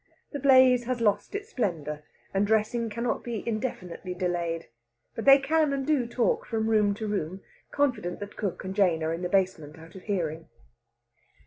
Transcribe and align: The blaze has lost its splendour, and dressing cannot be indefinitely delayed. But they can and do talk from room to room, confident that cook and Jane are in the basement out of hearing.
The 0.31 0.39
blaze 0.39 0.85
has 0.85 0.99
lost 0.99 1.35
its 1.35 1.49
splendour, 1.49 2.01
and 2.33 2.47
dressing 2.47 2.89
cannot 2.89 3.23
be 3.23 3.47
indefinitely 3.47 4.15
delayed. 4.15 4.65
But 5.13 5.25
they 5.25 5.37
can 5.37 5.73
and 5.73 5.85
do 5.85 6.07
talk 6.07 6.47
from 6.47 6.71
room 6.71 6.95
to 6.95 7.05
room, 7.05 7.41
confident 7.69 8.19
that 8.19 8.35
cook 8.35 8.63
and 8.63 8.73
Jane 8.75 9.03
are 9.03 9.13
in 9.13 9.21
the 9.21 9.29
basement 9.29 9.77
out 9.77 9.93
of 9.93 10.01
hearing. 10.05 10.49